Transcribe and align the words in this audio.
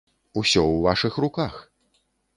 Усё 0.41 0.61
ў 0.71 0.79
вашых 0.87 1.21
руках! 1.27 1.53